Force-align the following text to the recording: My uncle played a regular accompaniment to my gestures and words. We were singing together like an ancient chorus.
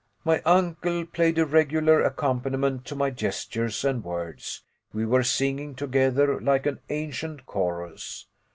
My 0.25 0.41
uncle 0.45 1.05
played 1.05 1.37
a 1.37 1.45
regular 1.45 2.01
accompaniment 2.01 2.85
to 2.85 2.95
my 2.95 3.11
gestures 3.11 3.85
and 3.85 4.03
words. 4.03 4.63
We 4.93 5.05
were 5.05 5.21
singing 5.21 5.75
together 5.75 6.41
like 6.41 6.65
an 6.65 6.79
ancient 6.89 7.45
chorus. 7.45 8.25